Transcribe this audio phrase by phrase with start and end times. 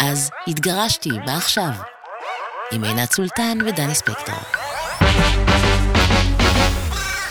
[0.00, 1.70] אז התגרשתי, מה עכשיו?
[2.72, 4.34] עם עינת סולטן ודני ספקטור.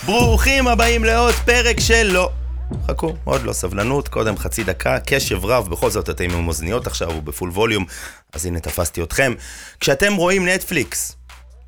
[0.06, 2.30] ברוכים הבאים לעוד פרק של לא.
[2.88, 7.10] חכו, עוד לא סבלנות, קודם חצי דקה, קשב רב, בכל זאת אתם עם אוזניות עכשיו
[7.10, 7.86] ובפול ווליום,
[8.34, 9.34] אז הנה תפסתי אתכם.
[9.80, 11.18] כשאתם רואים נטפליקס,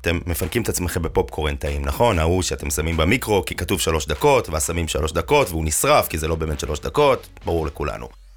[0.00, 2.18] אתם מפנקים את עצמכם בפופקורן טעים, נכון?
[2.18, 6.18] ההוא שאתם שמים במיקרו כי כתוב שלוש דקות, ואז שמים שלוש דקות והוא נשרף כי
[6.18, 8.27] זה לא באמת שלוש דקות, ברור לכולנו.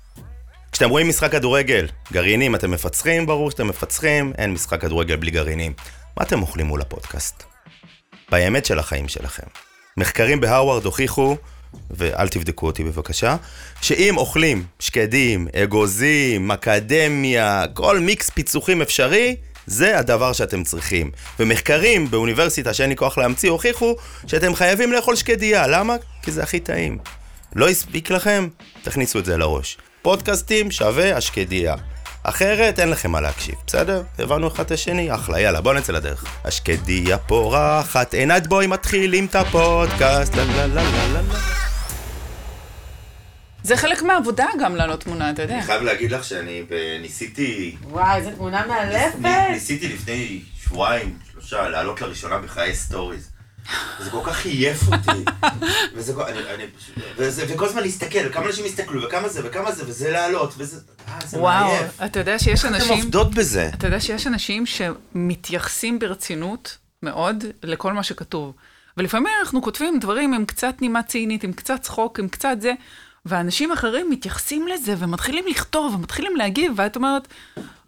[0.72, 3.26] כשאתם רואים משחק כדורגל, גרעינים אתם מפצחים?
[3.26, 5.74] ברור שאתם מפצחים, אין משחק כדורגל בלי גרעינים.
[6.18, 7.44] מה אתם אוכלים מול הפודקאסט?
[8.32, 9.44] באמת של החיים שלכם.
[9.98, 11.38] מחקרים בהרווארד הוכיחו,
[11.92, 13.36] ואל תבדקו אותי בבקשה,
[13.82, 19.36] שאם אוכלים שקדים, אגוזים, מקדמיה, כל מיקס פיצוחים אפשרי,
[19.66, 21.12] זה הדבר שאתם צריכים.
[21.40, 23.96] ומחקרים באוניברסיטה שאין לי כוח להמציא הוכיחו
[24.28, 25.68] שאתם חייבים לאכול שקדיה.
[25.68, 25.96] למה?
[26.22, 26.98] כי זה הכי טעים.
[27.56, 28.48] לא הספיק לכם?
[28.84, 29.78] תכניסו את זה לראש.
[30.02, 31.76] פודקאסטים שווה השקדיה.
[32.24, 34.04] אחרת אין לכם מה להקשיב, בסדר?
[34.20, 35.16] הבנו אחד את השני?
[35.16, 36.26] אחלה, יאללה, בוא נצא לדרך.
[36.46, 41.40] השקדיה פורחת, עינת בואי מתחילים את הפודקאסט, לה לה לה לה לה לה.
[43.64, 45.54] זה חלק מהעבודה גם להעלות תמונה, אתה יודע.
[45.56, 46.64] אני חייב להגיד לך שאני
[47.02, 49.50] ניסיתי, וואי, איזה תמונה מאלפת.
[49.52, 53.31] ניסיתי לפני שבועיים, שלושה, להעלות לראשונה בחיי stories.
[54.00, 55.26] וזה כל כך עייף אותי.
[55.96, 56.64] וזה כל- אני- אני
[57.18, 60.78] וזה- וכל הזמן להסתכל, כמה אנשים הסתכלו, וכמה זה, וכמה זה, וזה לעלות, וזה...
[61.08, 62.02] אה, זה וואו, מעייף.
[62.06, 63.70] אתה יודע שיש אתם אנשים, עובדות בזה.
[63.74, 68.54] אתה יודע שיש אנשים שמתייחסים ברצינות מאוד לכל מה שכתוב.
[68.98, 72.74] ולפעמים אנחנו כותבים דברים עם קצת נימה צינית, עם קצת צחוק, עם קצת זה,
[73.26, 77.28] ואנשים אחרים מתייחסים לזה ומתחילים לכתוב ומתחילים להגיב, ואת אומרת,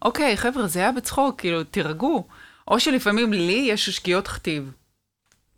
[0.01, 2.27] אוקיי, חבר'ה, זה היה בצחוק, כאילו, תירגעו.
[2.67, 4.71] או שלפעמים לי יש שגיאות כתיב.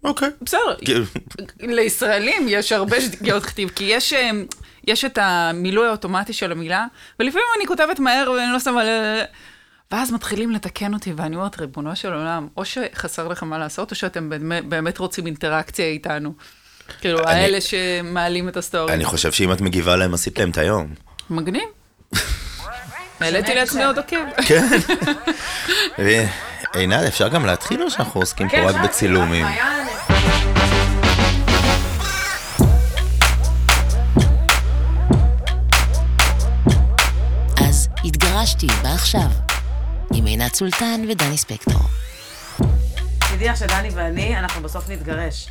[0.06, 0.30] אוקיי.
[0.42, 0.76] בסדר,
[1.60, 4.46] לישראלים יש הרבה שגיאות כתיב, כי יש, אמ,
[4.88, 6.86] יש את המילוי האוטומטי של המילה,
[7.20, 9.26] ולפעמים אני כותבת מהר ואני לא שמה לב,
[9.92, 13.96] ואז מתחילים לתקן אותי, ואני אומרת, ריבונו של עולם, או שחסר לכם מה לעשות, או
[13.96, 14.30] שאתם
[14.70, 16.34] באמת, רוצים אינטראקציה איתנו.
[17.02, 18.94] כאילו, אני- האלה שמעלים את הסטורי.
[18.94, 20.88] אני חושב שאם את מגיבה להם, עשית להם את היום.
[21.30, 21.64] מגניב.
[23.20, 24.18] העליתי לעצמי עוד עוקב.
[24.48, 24.68] כן.
[26.74, 29.46] עינת, אפשר גם להתחיל או שאנחנו עוסקים פה רק בצילומים?
[38.46, 39.28] התגרשתי, מה עכשיו?
[40.14, 41.82] עם עינת סולטן ודני ספקטור.
[43.20, 45.50] תדעי לך שדני ואני, אנחנו בסוף נתגרש.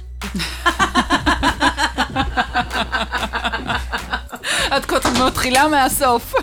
[4.76, 6.34] את כותבת מתחילה מהסוף.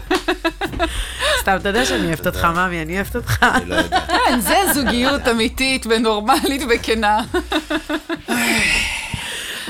[1.40, 3.44] סתם, אתה יודע שאני אוהבת אותך, ממי, אני אוהבת אותך.
[3.44, 4.00] אני לא יודע.
[4.08, 7.20] כן, זה זוגיות אמיתית ונורמלית וכנה.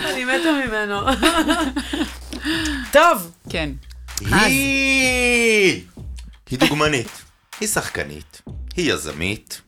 [0.06, 1.00] אני מתה ממנו.
[2.91, 3.70] טוב, כן.
[4.31, 5.81] היא...
[6.51, 7.22] היא דוגמנית,
[7.59, 8.41] היא שחקנית,
[8.75, 9.62] היא יזמית,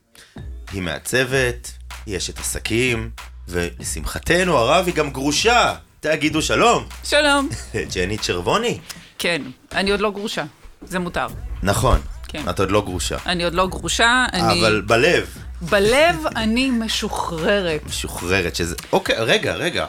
[0.72, 1.70] היא מעצבת,
[2.06, 3.10] היא אשת עסקים,
[3.48, 5.74] ולשמחתנו הרב היא גם גרושה.
[6.00, 7.48] תגידו שלום, שלום.
[7.94, 8.78] ג'ני צ'רוואני.
[9.18, 9.42] כן,
[9.72, 10.44] אני עוד לא גרושה,
[10.82, 11.26] זה מותר.
[11.62, 12.50] נכון, כן.
[12.50, 13.16] את עוד לא גרושה.
[13.26, 14.60] אני עוד לא גרושה, אני...
[14.60, 17.86] אבל בלב, בלב אני משוחררת.
[17.86, 18.76] משוחררת, שזה...
[18.92, 19.86] אוקיי, רגע, רגע.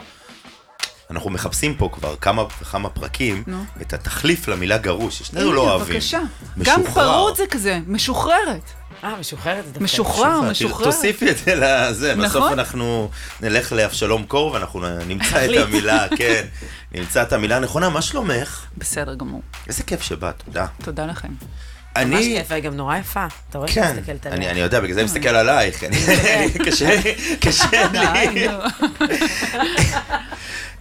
[1.10, 3.64] אנחנו מחפשים פה כבר כמה וכמה פרקים נו.
[3.82, 5.94] את התחליף למילה גרוש, ששנינו לא אוהבים.
[5.94, 6.20] בבקשה.
[6.62, 7.12] גם משוחרר.
[7.12, 8.60] פרוד זה כזה, משוחררת.
[9.04, 9.84] אה, משוחררת דווקא.
[9.84, 10.84] משוחרר, תוסיפי- משוחררת.
[10.88, 12.52] תוסיפי את זה לזה, בסוף נכון.
[12.52, 15.50] אנחנו נלך לאבשלום קור ואנחנו נמצא את.
[15.66, 16.44] המילה, כן,
[16.92, 17.88] נמצא את המילה הנכונה.
[17.88, 18.64] מה שלומך?
[18.78, 19.42] בסדר גמור.
[19.68, 20.66] איזה כיף שבאת, תודה.
[20.82, 21.28] תודה לכם.
[22.04, 23.26] ממש אני, כיף, היא גם נורא יפה.
[23.50, 24.50] אתה רואה כן, שהיא מסתכלת עליה.
[24.50, 25.84] אני יודע, בגלל זה אני מסתכל עלייך,
[26.64, 27.00] קשה
[27.44, 28.46] קשה לי.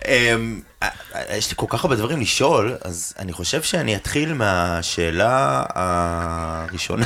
[0.07, 4.33] אמ, אה, אה, יש לי כל כך הרבה דברים לשאול, אז אני חושב שאני אתחיל
[4.33, 7.05] מהשאלה הראשונה.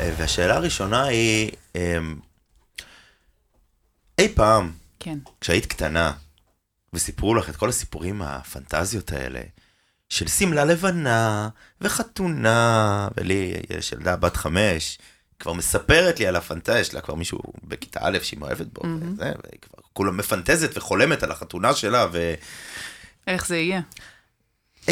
[0.00, 2.16] אה, והשאלה הראשונה היא, אמ,
[4.18, 5.18] אי פעם, כן.
[5.40, 6.12] כשהיית קטנה,
[6.92, 9.40] וסיפרו לך את כל הסיפורים הפנטזיות האלה,
[10.08, 11.48] של שמלה לבנה,
[11.80, 14.98] וחתונה, ולי יש ילדה בת חמש,
[15.38, 19.60] כבר מספרת לי על הפנטזיה שלה, כבר מישהו בכיתה א' שהיא מאוהבת בו, וזה, והיא
[19.62, 22.34] כבר כולה מפנטזת וחולמת על החתונה שלה, ואי
[23.26, 23.80] איך זה יהיה?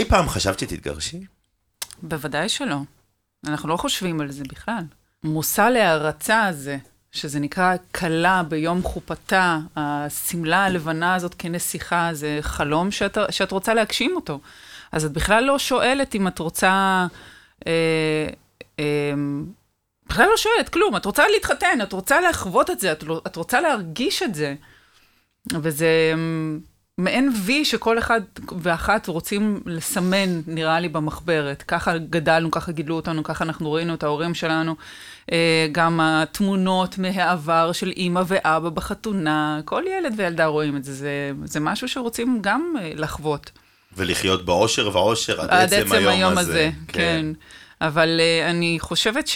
[0.08, 1.20] פעם חשבת שתתגרשי?
[2.02, 2.76] בוודאי שלא.
[3.46, 4.84] אנחנו לא חושבים על זה בכלל.
[5.24, 6.78] מושא להערצה הזה,
[7.12, 14.16] שזה נקרא כלה ביום חופתה, השמלה הלבנה הזאת כנסיכה, זה חלום שאת, שאת רוצה להגשים
[14.16, 14.40] אותו.
[14.92, 17.06] אז את בכלל לא שואלת אם את רוצה...
[17.66, 18.26] אה,
[18.78, 19.14] אה,
[20.06, 23.36] בכלל לא שואלת כלום, את רוצה להתחתן, את רוצה לחוות את זה, את, לא- את
[23.36, 24.54] רוצה להרגיש את זה.
[25.52, 26.14] וזה...
[26.98, 28.20] מעין וי שכל אחד
[28.58, 31.62] ואחת רוצים לסמן, נראה לי, במחברת.
[31.62, 34.74] ככה גדלנו, ככה גידלו אותנו, ככה אנחנו ראינו את ההורים שלנו.
[35.32, 40.94] אה, גם התמונות מהעבר של אימא ואבא בחתונה, כל ילד וילדה רואים את זה.
[40.94, 43.50] זה, זה משהו שרוצים גם אה, לחוות.
[43.96, 46.52] ולחיות באושר ואושר עד, עד עצם היום, היום הזה.
[46.52, 46.70] הזה.
[46.88, 47.26] כן.
[47.80, 49.28] אבל אה, אני חושבת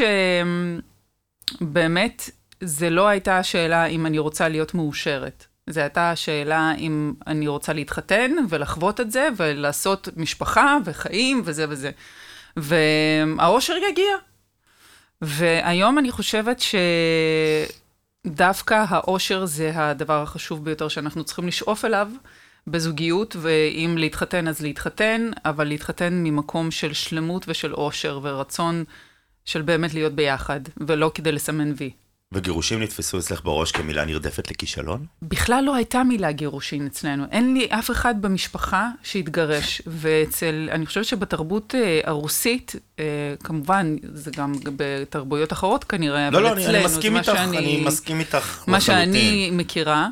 [1.60, 2.30] שבאמת,
[2.60, 5.46] זה לא הייתה השאלה אם אני רוצה להיות מאושרת.
[5.70, 11.90] זו הייתה השאלה אם אני רוצה להתחתן ולחוות את זה ולעשות משפחה וחיים וזה וזה.
[12.56, 14.16] והאושר יגיע.
[15.22, 16.62] והיום אני חושבת
[18.26, 22.08] שדווקא האושר זה הדבר החשוב ביותר שאנחנו צריכים לשאוף אליו
[22.66, 28.84] בזוגיות, ואם להתחתן אז להתחתן, אבל להתחתן ממקום של שלמות ושל אושר ורצון
[29.44, 31.90] של באמת להיות ביחד, ולא כדי לסמן וי.
[32.32, 35.06] וגירושים נתפסו אצלך בראש כמילה נרדפת לכישלון?
[35.22, 37.24] בכלל לא הייתה מילה גירושין אצלנו.
[37.32, 39.82] אין לי אף אחד במשפחה שהתגרש.
[39.86, 43.04] ואצל, אני חושבת שבתרבות אה, הרוסית, אה,
[43.44, 47.18] כמובן, זה גם בתרבויות אחרות כנראה, לא, אבל לא, אני, אצלנו, אני זה מסכים מה
[47.18, 48.80] איתך, שאני- אני מסכים איתך מה לחלוטין.
[49.12, 50.08] שאני מכירה.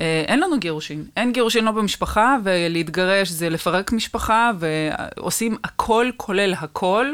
[0.00, 1.04] אה, אין לנו גירושין.
[1.16, 7.06] אין גירושין לא במשפחה, ולהתגרש זה לפרק משפחה, ועושים הכל כולל הכל,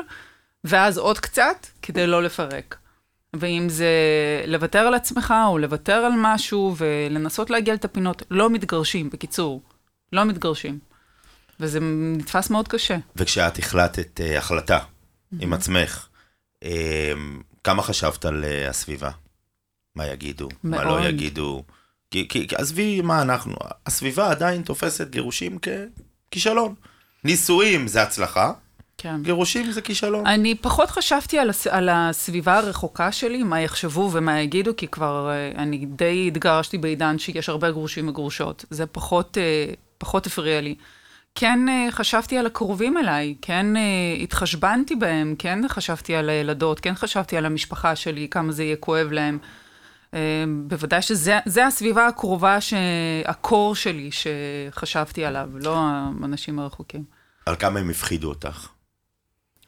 [0.65, 2.77] ואז עוד קצת, כדי לא לפרק.
[3.37, 3.95] ואם זה
[4.47, 9.63] לוותר על עצמך, או לוותר על משהו, ולנסות להגיע את הפינות, לא מתגרשים, בקיצור.
[10.13, 10.79] לא מתגרשים.
[11.61, 11.79] וזה
[12.17, 12.97] נתפס מאוד קשה.
[13.17, 14.79] וכשאת החלטת uh, החלטה
[15.41, 16.09] עם עצמך,
[16.65, 16.67] uh,
[17.65, 19.11] כמה חשבת על uh, הסביבה?
[19.95, 20.49] מה יגידו?
[20.63, 21.03] מה מאוד.
[21.03, 21.63] לא יגידו?
[22.11, 23.55] כי, כי, כי עזבי מה אנחנו,
[23.87, 26.75] הסביבה עדיין תופסת גירושים ככישלון.
[27.25, 28.53] נישואים זה הצלחה,
[29.03, 29.23] כן.
[29.23, 30.27] גירושים זה כישלון.
[30.27, 31.67] אני פחות חשבתי על, הס...
[31.67, 37.19] על הסביבה הרחוקה שלי, מה יחשבו ומה יגידו, כי כבר אה, אני די התגרשתי בעידן
[37.19, 38.65] שיש הרבה גרושים וגרושות.
[38.71, 40.75] זה פחות, אה, פחות הפריע לי.
[41.35, 43.67] כן אה, חשבתי על הקרובים אליי, כן
[44.23, 49.13] התחשבנתי בהם, כן חשבתי על הילדות, כן חשבתי על המשפחה שלי, כמה זה יהיה כואב
[49.13, 49.39] להם.
[50.15, 52.75] אה, בוודאי שזה זה הסביבה הקרובה, ש...
[53.25, 57.05] הקור שלי שחשבתי עליו, לא האנשים הרחוקים.
[57.47, 58.69] על כמה הם הפחידו אותך?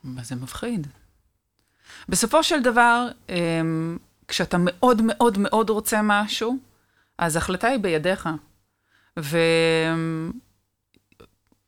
[0.05, 0.87] מה זה מפחיד?
[2.09, 3.99] בסופו של דבר, אמ,
[4.29, 6.59] כשאתה מאוד מאוד מאוד רוצה משהו,
[7.19, 8.29] אז ההחלטה היא בידיך.
[9.17, 10.33] ואני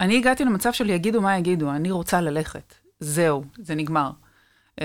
[0.01, 2.75] הגעתי למצב של יגידו מה יגידו, אני רוצה ללכת.
[3.01, 4.11] זהו, זה נגמר.
[4.81, 4.85] אמ,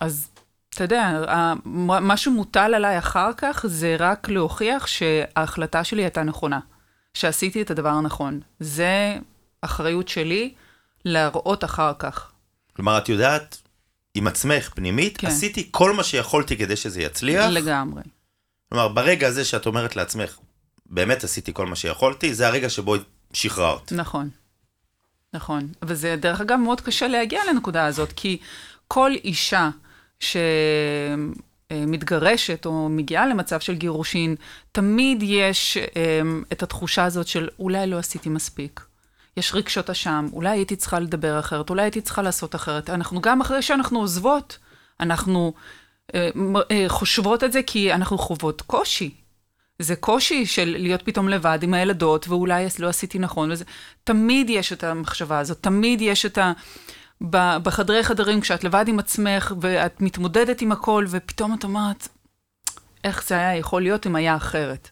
[0.00, 0.28] אז
[0.76, 1.22] אתה יודע,
[1.64, 6.60] מה שמוטל עליי אחר כך זה רק להוכיח שההחלטה שלי הייתה נכונה,
[7.14, 8.40] שעשיתי את הדבר הנכון.
[8.60, 9.16] זה
[9.60, 10.54] אחריות שלי
[11.04, 12.30] להראות אחר כך.
[12.76, 13.62] כלומר, את יודעת,
[14.14, 15.26] עם עצמך, פנימית, כן.
[15.26, 17.46] עשיתי כל מה שיכולתי כדי שזה יצליח.
[17.50, 18.02] לגמרי.
[18.68, 20.38] כלומר, ברגע הזה שאת אומרת לעצמך,
[20.86, 22.94] באמת עשיתי כל מה שיכולתי, זה הרגע שבו
[23.32, 23.92] שחררת.
[23.92, 24.28] נכון.
[25.32, 25.68] נכון.
[25.82, 28.38] וזה, דרך אגב, מאוד קשה להגיע לנקודה הזאת, כי
[28.88, 29.70] כל אישה
[31.70, 34.36] שמתגרשת או מגיעה למצב של גירושין,
[34.72, 38.80] תמיד יש אמ, את התחושה הזאת של אולי לא עשיתי מספיק.
[39.36, 42.90] יש רגשות אשם, אולי הייתי צריכה לדבר אחרת, אולי הייתי צריכה לעשות אחרת.
[42.90, 44.58] אנחנו גם אחרי שאנחנו עוזבות,
[45.00, 45.52] אנחנו
[46.14, 46.28] אה,
[46.70, 49.10] אה, חושבות את זה כי אנחנו חוות קושי.
[49.78, 53.64] זה קושי של להיות פתאום לבד עם הילדות, ואולי לא עשיתי נכון, וזה...
[54.04, 56.52] תמיד יש את המחשבה הזאת, תמיד יש את ה...
[57.62, 62.08] בחדרי חדרים, כשאת לבד עם עצמך, ואת מתמודדת עם הכל, ופתאום את אומרת,
[63.04, 64.90] איך זה היה יכול להיות אם היה אחרת.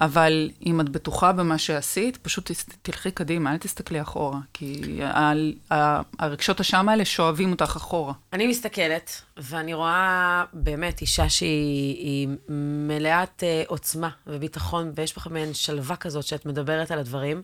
[0.00, 2.50] אבל אם את בטוחה במה שעשית, פשוט
[2.82, 5.00] תלכי קדימה, אל תסתכלי אחורה, כי
[6.18, 8.12] הרגשות אשם האלה שואבים אותך אחורה.
[8.32, 12.28] אני מסתכלת, ואני רואה באמת אישה שהיא היא
[12.88, 17.42] מלאת אה, עוצמה וביטחון, ויש בך מעין שלווה כזאת שאת מדברת על הדברים.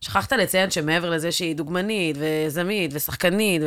[0.00, 3.66] שכחת לציין שמעבר לזה שהיא דוגמנית וזמית ושחקנית, ו...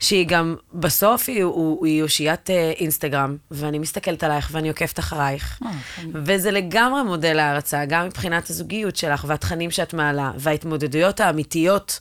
[0.00, 5.58] שהיא גם, בסוף היא, הוא- היא אושיית אה, אינסטגרם, ואני מסתכלת עלייך ואני עוקבת אחרייך.
[5.64, 11.98] אה, אני- וזה לגמרי מודל הערצה, גם מבחינת הזוגיות שלך והתכנים שאת מעלה, וההתמודדויות האמיתיות.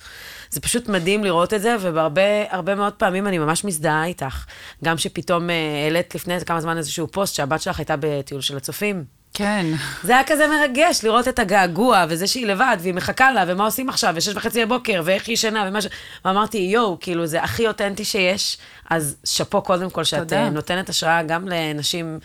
[0.49, 4.45] זה פשוט מדהים לראות את זה, ובהרבה הרבה מאוד פעמים אני ממש מזדהה איתך.
[4.83, 9.03] גם שפתאום אה, העלית לפני כמה זמן איזשהו פוסט שהבת שלך הייתה בטיול של הצופים.
[9.33, 9.65] כן,
[10.03, 13.89] זה היה כזה מרגש לראות את הגעגוע, וזה שהיא לבד, והיא מחכה לה, ומה עושים
[13.89, 15.87] עכשיו, ושש וחצי בבוקר, ואיך היא ישנה, ומה ש...
[16.25, 18.57] ואמרתי, יואו, כאילו, זה הכי אותנטי שיש,
[18.89, 20.43] אז שאפו קודם כל, שאת תודה.
[20.43, 22.19] אה, נותנת השראה גם לנשים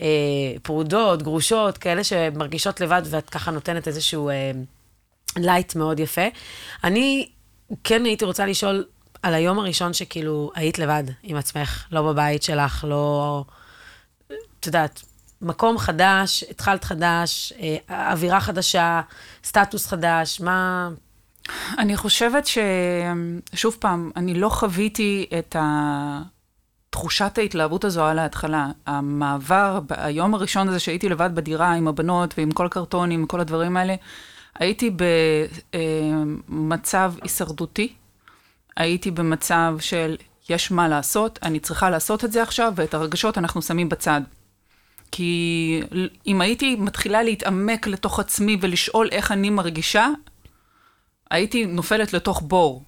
[0.00, 0.06] אה,
[0.62, 4.50] פרודות, גרושות, כאלה שמרגישות לבד, ואת ככה נותנת איזשהו אה,
[5.36, 6.26] light מאוד יפה.
[6.84, 7.28] אני
[7.84, 8.84] כן הייתי רוצה לשאול
[9.22, 13.44] על היום הראשון שכאילו היית לבד עם עצמך, לא בבית שלך, לא...
[14.60, 15.02] את יודעת,
[15.42, 19.00] מקום חדש, התחלת חדש, אה, אווירה חדשה,
[19.44, 20.90] סטטוס חדש, מה...
[21.78, 22.58] אני חושבת ש...
[23.54, 26.22] שוב פעם, אני לא חוויתי את ה...
[26.90, 28.68] תחושת ההתלהבות הזו על ההתחלה.
[28.86, 33.94] המעבר, היום הראשון הזה שהייתי לבד בדירה עם הבנות ועם כל הקרטונים, כל הדברים האלה,
[34.58, 34.90] הייתי
[36.48, 37.92] במצב הישרדותי,
[38.76, 40.16] הייתי במצב של
[40.48, 44.20] יש מה לעשות, אני צריכה לעשות את זה עכשיו, ואת הרגשות אנחנו שמים בצד.
[45.10, 45.80] כי
[46.26, 50.08] אם הייתי מתחילה להתעמק לתוך עצמי ולשאול איך אני מרגישה,
[51.30, 52.82] הייתי נופלת לתוך בור.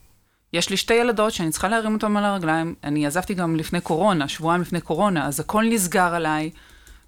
[0.53, 4.29] יש לי שתי ילדות שאני צריכה להרים אותן על הרגליים, אני עזבתי גם לפני קורונה,
[4.29, 6.51] שבועיים לפני קורונה, אז הכל נסגר עליי,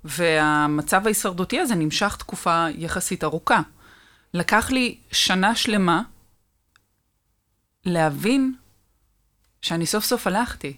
[0.05, 3.61] והמצב ההישרדותי הזה נמשך תקופה יחסית ארוכה.
[4.35, 6.03] לקח לי שנה שלמה
[7.85, 8.55] להבין
[9.63, 10.77] שאני סוף סוף הלכתי.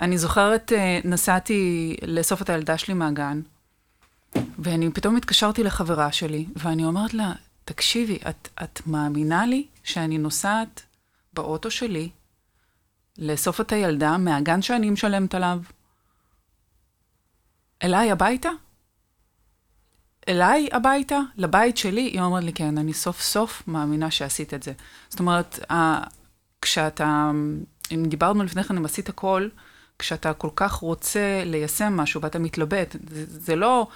[0.00, 3.40] אני זוכרת, אה, נסעתי לאסוף את הילדה שלי מהגן,
[4.58, 7.32] ואני פתאום התקשרתי לחברה שלי, ואני אומרת לה,
[7.64, 10.82] תקשיבי, את, את מאמינה לי שאני נוסעת
[11.32, 12.10] באוטו שלי
[13.18, 15.58] לאסוף את הילדה מהגן שאני משלמת עליו
[17.82, 18.48] אליי הביתה?
[20.28, 21.18] אליי הביתה?
[21.36, 22.00] לבית שלי?
[22.00, 24.72] היא אומרת לי, כן, אני סוף סוף מאמינה שעשית את זה.
[25.08, 25.58] זאת אומרת,
[26.62, 27.30] כשאתה,
[27.92, 29.48] אם דיברנו לפני כן, אם עשית הכל,
[29.98, 33.86] כשאתה כל כך רוצה ליישם משהו ואתה מתלבט, זה, זה לא,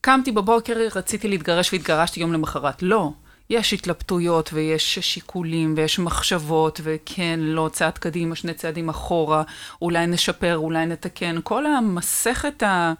[0.00, 2.82] קמתי בבוקר, רציתי להתגרש והתגרשתי יום למחרת.
[2.82, 3.12] לא.
[3.50, 9.42] יש התלבטויות ויש שיקולים ויש מחשבות, וכן, לא, צעד קדימה, שני צעדים אחורה,
[9.82, 11.36] אולי נשפר, אולי נתקן.
[11.42, 12.92] כל המסכת ה...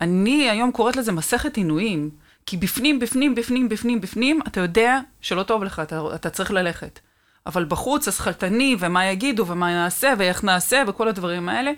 [0.00, 2.10] אני היום קוראת לזה מסכת עינויים.
[2.46, 7.00] כי בפנים, בפנים, בפנים, בפנים, בפנים, אתה יודע שלא טוב לך, אתה, אתה צריך ללכת.
[7.46, 11.72] אבל בחוץ, השכלתני, ומה יגידו, ומה נעשה, ואיך נעשה, וכל הדברים האלה,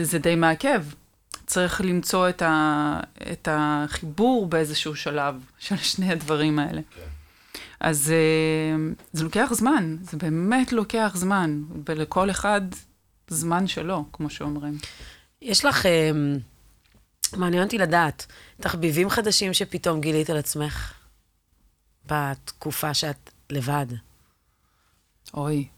[0.00, 0.84] זה די מעכב.
[1.46, 3.00] צריך למצוא את, ה,
[3.32, 6.80] את החיבור באיזשהו שלב של שני הדברים האלה.
[6.94, 7.00] כן.
[7.80, 12.60] אז אה, זה לוקח זמן, זה באמת לוקח זמן, ולכל אחד
[13.28, 14.78] זמן שלו, כמו שאומרים.
[15.42, 16.10] יש לך, אה,
[17.36, 18.26] מעניין אותי לדעת,
[18.60, 20.92] תחביבים חדשים שפתאום גילית על עצמך
[22.06, 23.86] בתקופה שאת לבד.
[25.34, 25.68] אוי,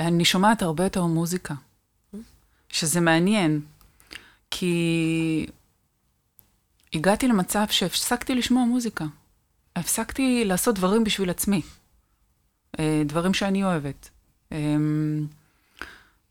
[0.00, 1.54] אני שומעת הרבה יותר מוזיקה,
[2.68, 3.60] שזה מעניין,
[4.50, 5.46] כי
[6.94, 9.04] הגעתי למצב שהפסקתי לשמוע מוזיקה.
[9.76, 11.62] הפסקתי לעשות דברים בשביל עצמי,
[12.78, 14.10] אה, דברים שאני אוהבת.
[14.52, 15.26] אמ,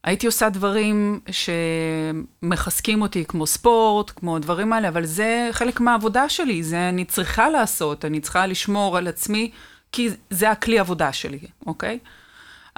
[0.04, 6.64] הייתי עושה דברים שמחזקים אותי, כמו ספורט, כמו דברים האלה, אבל זה חלק מהעבודה שלי,
[6.64, 9.52] זה אני צריכה לעשות, אני צריכה לשמור על עצמי,
[9.92, 12.00] כי זה הכלי עבודה שלי, אוקיי?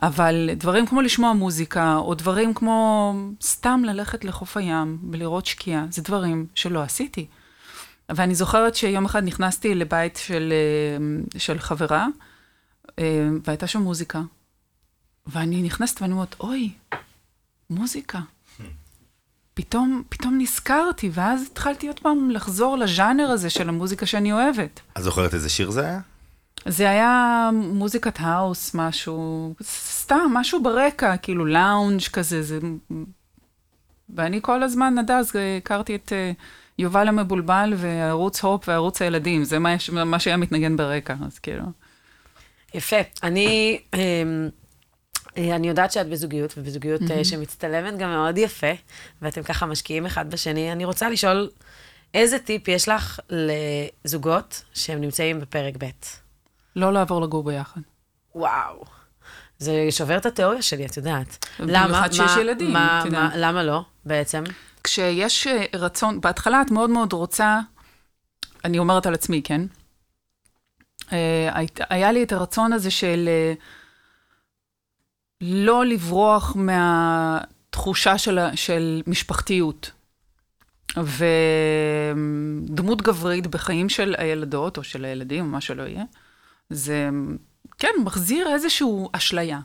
[0.01, 6.01] אבל דברים כמו לשמוע מוזיקה, או דברים כמו סתם ללכת לחוף הים ולראות שקיעה, זה
[6.01, 7.27] דברים שלא עשיתי.
[8.09, 12.07] ואני זוכרת שיום אחד נכנסתי לבית של, אה, של חברה,
[12.99, 14.21] אה, והייתה שם מוזיקה.
[15.27, 16.71] ואני נכנסת ואני אומרת, אוי,
[17.69, 18.19] מוזיקה.
[19.53, 24.79] פתאום, פתאום נזכרתי, ואז התחלתי עוד פעם לחזור לז'אנר הזה של המוזיקה שאני אוהבת.
[24.97, 25.99] את זוכרת איזה שיר זה היה?
[26.65, 32.59] זה היה מוזיקת האוס, משהו, סתם, משהו ברקע, כאילו לאונג' כזה, זה...
[34.15, 36.41] ואני כל הזמן, עד אז הכרתי את uh,
[36.79, 41.63] יובל המבולבל וערוץ הופ וערוץ הילדים, זה מה, מה שהיה מתנגן ברקע, אז כאילו.
[42.73, 42.97] יפה.
[43.23, 44.49] אני, אמ,
[45.37, 47.23] אה, אני יודעת שאת בזוגיות, ובזוגיות mm-hmm.
[47.23, 48.71] שמצטלמת גם מאוד יפה,
[49.21, 50.71] ואתם ככה משקיעים אחד בשני.
[50.71, 51.49] אני רוצה לשאול,
[52.13, 56.22] איזה טיפ יש לך לזוגות שהם נמצאים בפרק ב'?
[56.75, 57.81] לא לעבור לגור ביחד.
[58.35, 58.83] וואו.
[59.57, 61.45] זה שובר את התיאוריה שלי, את יודעת.
[61.59, 61.87] למה?
[61.87, 63.31] במיוחד שיש ילדים, את יודעת.
[63.35, 64.43] למה לא, בעצם?
[64.83, 67.59] כשיש אה, רצון, בהתחלה את מאוד מאוד רוצה,
[68.65, 69.61] אני אומרת על עצמי, כן?
[71.13, 71.49] אה,
[71.89, 73.53] היה לי את הרצון הזה של אה,
[75.41, 79.91] לא לברוח מהתחושה של, של משפחתיות.
[82.67, 86.03] ודמות גברית בחיים של הילדות, או של הילדים, או מה שלא יהיה,
[86.73, 87.09] זה,
[87.77, 89.59] כן, מחזיר איזושהי אשליה.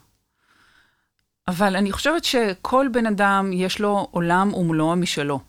[1.48, 5.40] אבל אני חושבת שכל בן אדם יש לו עולם ומלואו משלו.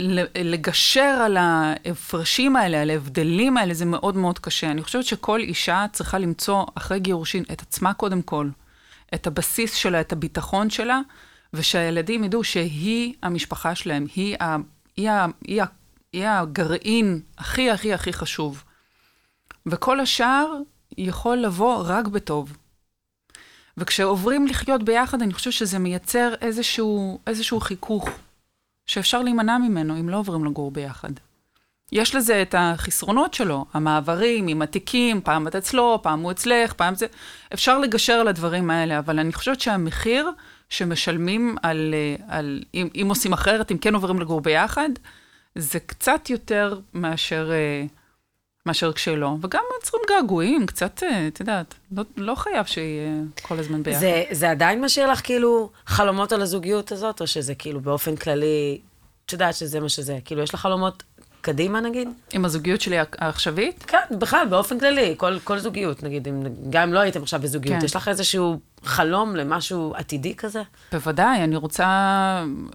[0.00, 4.70] ולגשר על ההפרשים האלה, על ההבדלים האלה, זה מאוד מאוד קשה.
[4.70, 8.48] אני חושבת שכל אישה צריכה למצוא אחרי גירושין את עצמה קודם כל,
[9.14, 11.00] את הבסיס שלה, את הביטחון שלה,
[11.54, 14.56] ושהילדים ידעו שהיא המשפחה שלהם, היא, ה,
[14.96, 15.66] היא, ה, היא, ה,
[16.12, 18.64] היא הגרעין הכי הכי הכי חשוב.
[19.66, 20.56] וכל השאר
[20.98, 22.56] יכול לבוא רק בטוב.
[23.76, 28.08] וכשעוברים לחיות ביחד, אני חושבת שזה מייצר איזשהו, איזשהו חיכוך
[28.86, 31.10] שאפשר להימנע ממנו אם לא עוברים לגור ביחד.
[31.92, 36.94] יש לזה את החסרונות שלו, המעברים עם התיקים, פעם את אצלו, פעם הוא אצלך, פעם
[36.94, 37.06] זה...
[37.54, 40.30] אפשר לגשר על הדברים האלה, אבל אני חושבת שהמחיר
[40.68, 41.94] שמשלמים על...
[42.28, 44.88] על אם, אם עושים אחרת, אם כן עוברים לגור ביחד,
[45.54, 47.84] זה קצת יותר מאשר, אה,
[48.66, 49.36] מאשר כשלא.
[49.42, 53.10] וגם יוצרים געגועים, קצת, אה, את יודעת, לא, לא חייב שיהיה
[53.42, 54.00] כל הזמן ביחד.
[54.00, 58.80] זה, זה עדיין משאיר לך כאילו חלומות על הזוגיות הזאת, או שזה כאילו באופן כללי,
[59.26, 61.02] את יודעת שזה מה שזה, כאילו יש לך חלומות
[61.40, 62.08] קדימה נגיד?
[62.32, 63.84] עם הזוגיות שלי העכשווית?
[63.86, 67.78] כן, בכלל, באופן כללי, כל, כל זוגיות, נגיד, אם, גם אם לא הייתם עכשיו בזוגיות,
[67.78, 67.84] כן.
[67.84, 70.62] יש לך איזשהו חלום למשהו עתידי כזה?
[70.92, 71.86] בוודאי, אני רוצה,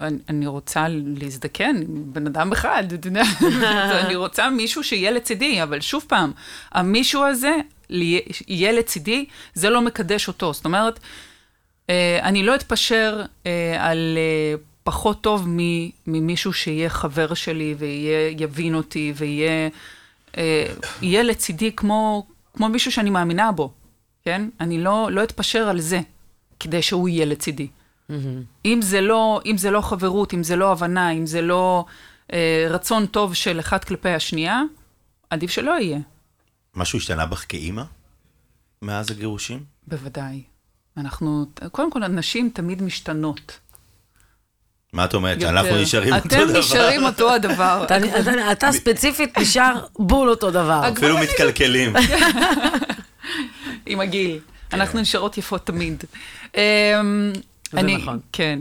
[0.02, 3.24] אני, אני רוצה להזדקן עם בן אדם אחד, אתה יודע,
[4.06, 6.32] אני רוצה מישהו שיהיה לצידי, אבל שוב פעם,
[6.72, 7.56] המישהו הזה
[7.90, 10.54] יהיה לצידי, זה לא מקדש אותו.
[10.54, 11.00] זאת אומרת,
[11.90, 15.48] אה, אני לא אתפשר אה, על אה, פחות טוב
[16.08, 19.70] ממישהו שיהיה חבר שלי ויבין אותי ויהיה
[21.02, 23.72] יהיה לצידי כמו, כמו מישהו שאני מאמינה בו,
[24.28, 24.50] כן?
[24.60, 26.00] אני לא, לא אתפשר על זה
[26.60, 27.68] כדי שהוא יהיה לצידי.
[27.68, 28.14] Mm-hmm.
[28.66, 31.86] אם, זה לא, אם זה לא חברות, אם זה לא הבנה, אם זה לא
[32.34, 34.62] אה, רצון טוב של אחד כלפי השנייה,
[35.30, 36.00] עדיף שלא יהיה.
[36.76, 37.84] משהו השתנה בך כאימא
[38.82, 39.64] מאז הגירושים?
[39.88, 40.44] בוודאי.
[40.98, 43.60] אנחנו, קודם כל, הנשים תמיד משתנות.
[44.94, 45.42] מה את אומרת?
[45.42, 46.50] שאנחנו נשארים אותו דבר?
[46.50, 47.86] אתם נשארים אותו הדבר.
[48.52, 50.90] אתה ספציפית נשאר בול אותו דבר.
[50.92, 51.94] אפילו מתקלקלים.
[53.88, 54.40] עם הגיל.
[54.70, 54.80] כן.
[54.80, 56.04] אנחנו נשארות יפות תמיד.
[56.56, 57.34] אמ,
[57.72, 58.20] זה נכון.
[58.32, 58.60] כן.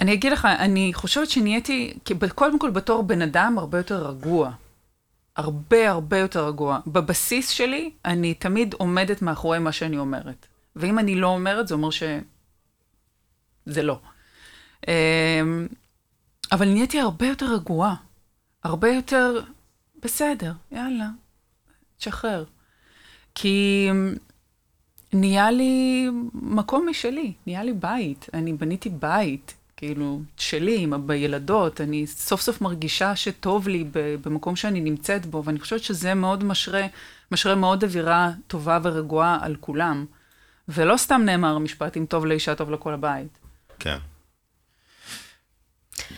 [0.00, 1.94] אני אגיד לך, אני חושבת שנהייתי,
[2.34, 4.50] קודם כל בתור בן אדם הרבה יותר רגוע.
[5.36, 6.78] הרבה הרבה יותר רגוע.
[6.86, 10.46] בבסיס שלי, אני תמיד עומדת מאחורי מה שאני אומרת.
[10.76, 13.98] ואם אני לא אומרת, זה אומר שזה לא.
[14.88, 15.66] אמ,
[16.52, 17.94] אבל נהייתי הרבה יותר רגועה.
[18.64, 19.40] הרבה יותר
[20.02, 21.08] בסדר, יאללה,
[21.98, 22.44] תשחרר.
[23.34, 23.88] כי
[25.14, 28.26] נהיה לי מקום משלי, נהיה לי בית.
[28.34, 31.80] אני בניתי בית, כאילו, שלי, עם בילדות.
[31.80, 36.86] אני סוף סוף מרגישה שטוב לי במקום שאני נמצאת בו, ואני חושבת שזה מאוד משרה,
[37.30, 40.04] משרה מאוד אווירה טובה ורגועה על כולם.
[40.68, 43.38] ולא סתם נאמר המשפט, אם טוב לאישה, טוב לכל הבית.
[43.78, 43.98] כן.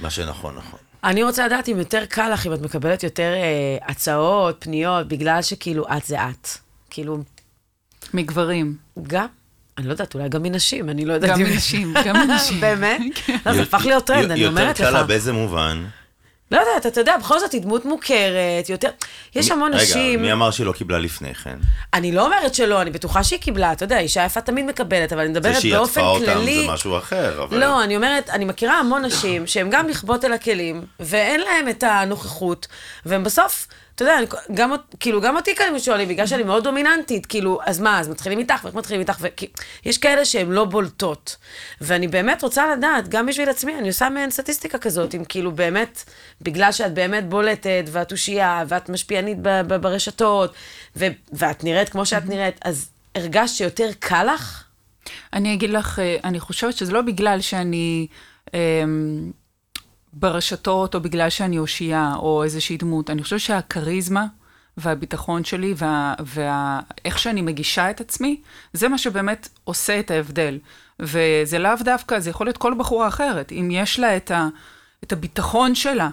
[0.00, 0.80] מה שנכון, נכון.
[1.04, 5.42] אני רוצה לדעת אם יותר קל לך, אם את מקבלת יותר אה, הצעות, פניות, בגלל
[5.42, 6.48] שכאילו את זה את.
[6.90, 7.18] כאילו,
[8.14, 8.76] מגברים.
[9.02, 9.26] גם.
[9.78, 11.30] אני לא יודעת, אולי גם מנשים, אני לא יודעת.
[11.30, 12.60] גם מנשים, גם מנשים.
[12.66, 13.00] באמת?
[13.14, 13.36] כן.
[13.46, 14.80] לא, זה הפך להיות טרנד, אני אומרת לך.
[14.80, 15.84] יותר קל לה באיזה מובן?
[16.50, 18.88] לא יודעת, אתה יודע, בכל זאת היא דמות מוכרת, יותר...
[19.34, 20.20] יש המון נשים...
[20.20, 21.56] רגע, מי אמר שהיא לא קיבלה לפני כן?
[21.94, 25.20] אני לא אומרת שלא, אני בטוחה שהיא קיבלה, אתה יודע, אישה יפה תמיד מקבלת, אבל
[25.22, 26.16] אני מדברת באופן כללי...
[26.16, 27.58] זה שהיא עטפה אותם זה משהו אחר, אבל...
[27.58, 31.82] לא, אני אומרת, אני מכירה המון נשים שהן גם לכבות אל הכלים, ואין להן את
[31.82, 32.66] הנוכחות,
[33.06, 33.66] והן בסוף...
[33.96, 34.18] אתה יודע,
[34.54, 38.38] גם, כאילו, גם אותי כאלה שואלים, בגלל שאני מאוד דומיננטית, כאילו, אז מה, אז מתחילים
[38.38, 39.46] איתך, ואיך מתחילים איתך, וכי,
[39.84, 41.36] יש כאלה שהן לא בולטות.
[41.80, 46.04] ואני באמת רוצה לדעת, גם בשביל עצמי, אני עושה מעין סטטיסטיקה כזאת, אם כאילו באמת,
[46.42, 50.54] בגלל שאת באמת בולטת, ואת אושייה, ואת משפיענית ב- ב- ברשתות,
[50.96, 54.64] ו- ואת נראית כמו שאת נראית, אז הרגשת שיותר קל לך?
[55.32, 58.06] אני אגיד לך, אה, אני חושבת שזה לא בגלל שאני...
[60.18, 63.10] ברשתות, או בגלל שאני אושייה, או איזושהי דמות.
[63.10, 64.26] אני חושבת שהכריזמה
[64.76, 68.40] והביטחון שלי, ואיך וה, וה, שאני מגישה את עצמי,
[68.72, 70.58] זה מה שבאמת עושה את ההבדל.
[71.00, 73.52] וזה לאו דווקא, זה יכול להיות כל בחורה אחרת.
[73.52, 74.48] אם יש לה את, ה,
[75.04, 76.08] את הביטחון שלה,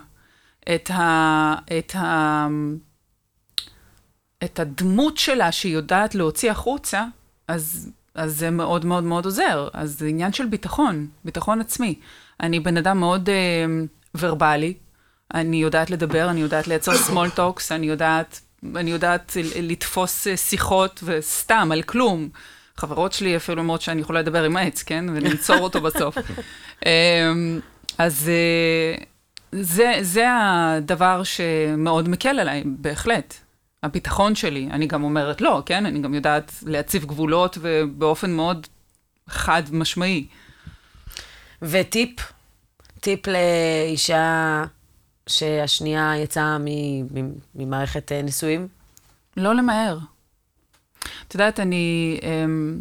[0.75, 2.47] את, ה, את, ה,
[4.43, 7.05] את הדמות שלה שהיא יודעת להוציא החוצה,
[7.47, 9.67] אז, אז זה מאוד מאוד מאוד עוזר.
[9.73, 11.99] אז זה עניין של ביטחון, ביטחון עצמי.
[12.41, 14.74] אני בן אדם מאוד uh, ורבלי,
[15.34, 18.41] אני יודעת לדבר, אני יודעת לייצר small talks, אני יודעת,
[18.76, 22.30] אני יודעת לתפוס אה, שיחות וסתם, על כלום.
[22.78, 25.06] חברות שלי אפילו אומרות שאני יכולה לדבר עם העץ, כן?
[25.10, 26.17] ולנצור אותו בסוף.
[26.17, 26.86] um,
[27.98, 29.04] אז uh,
[29.52, 33.34] זה, זה הדבר שמאוד מקל עליי, בהחלט.
[33.84, 34.67] הביטחון שלי.
[34.72, 35.86] אני גם אומרת לא, כן?
[35.86, 38.67] אני גם יודעת להציב גבולות ובאופן מאוד
[39.28, 40.28] חד משמעי.
[41.63, 42.19] וטיפ?
[42.99, 44.63] טיפ לאישה
[45.28, 46.58] שהשנייה יצאה
[47.56, 48.67] ממערכת אה, נישואים?
[49.38, 49.97] לא למהר.
[51.28, 52.80] את יודעת, אני, אמ,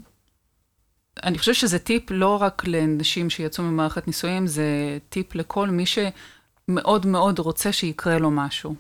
[1.22, 7.06] אני חושבת שזה טיפ לא רק לנשים שיצאו ממערכת נישואים, זה טיפ לכל מי שמאוד
[7.06, 8.74] מאוד רוצה שיקרה לו משהו.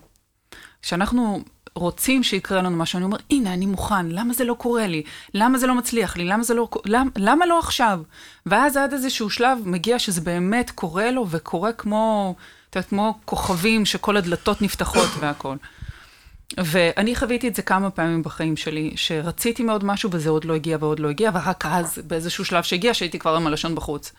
[0.82, 1.42] כשאנחנו
[1.74, 5.02] רוצים שיקרה לנו משהו, אני אומר, הנה, אני מוכן, למה זה לא קורה לי?
[5.34, 6.24] למה זה לא מצליח לי?
[6.24, 6.68] למה זה לא...
[6.84, 8.00] למה, למה לא עכשיו?
[8.46, 12.34] ואז עד איזשהו שלב מגיע שזה באמת קורה לו, וקורה כמו
[12.72, 15.56] את יודעת, כמו כוכבים שכל הדלתות נפתחות והכול.
[16.58, 20.76] ואני חוויתי את זה כמה פעמים בחיים שלי, שרציתי מאוד משהו וזה עוד לא הגיע
[20.80, 24.12] ועוד לא הגיע, ורק אז, באיזשהו שלב שהגיע, שהייתי כבר עם הלשון בחוץ.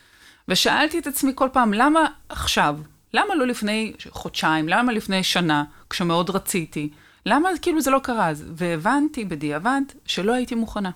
[0.48, 2.78] ושאלתי את עצמי כל פעם, למה עכשיו?
[3.14, 4.70] למה לא לפני חודשיים?
[4.70, 6.90] למה לפני שנה, כשמאוד רציתי?
[7.26, 8.32] למה כאילו זה לא קרה?
[8.54, 10.92] והבנתי בדיעבד שלא הייתי מוכנה.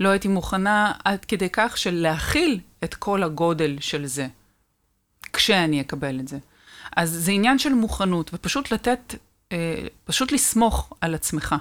[0.00, 4.28] לא הייתי מוכנה עד כדי כך של להכיל את כל הגודל של זה,
[5.32, 6.38] כשאני אקבל את זה.
[6.96, 9.14] אז זה עניין של מוכנות, ופשוט לתת,
[9.52, 11.54] אה, פשוט לסמוך על עצמך.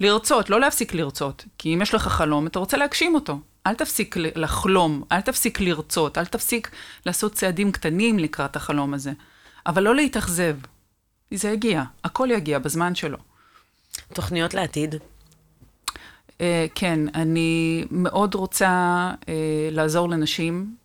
[0.00, 3.40] לרצות, לא להפסיק לרצות, כי אם יש לך חלום, אתה רוצה להגשים אותו.
[3.66, 6.70] אל תפסיק לחלום, אל תפסיק לרצות, אל תפסיק
[7.06, 9.12] לעשות צעדים קטנים לקראת החלום הזה.
[9.66, 10.56] אבל לא להתאכזב.
[11.30, 13.18] זה יגיע, הכל יגיע בזמן שלו.
[14.12, 14.94] תוכניות לעתיד?
[16.28, 16.36] Uh,
[16.74, 19.26] כן, אני מאוד רוצה uh,
[19.70, 20.76] לעזור לנשים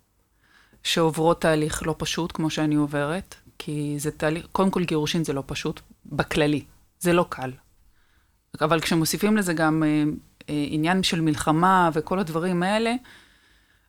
[0.83, 5.43] שעוברות תהליך לא פשוט, כמו שאני עוברת, כי זה תהליך, קודם כל גירושין זה לא
[5.45, 6.63] פשוט, בכללי,
[6.99, 7.51] זה לא קל.
[8.61, 12.93] אבל כשמוסיפים לזה גם uh, uh, עניין של מלחמה וכל הדברים האלה,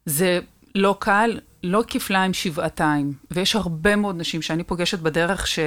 [0.06, 0.40] זה
[0.74, 3.12] לא קל, לא כפליים שבעתיים.
[3.30, 5.58] ויש הרבה מאוד נשים שאני פוגשת בדרך ש...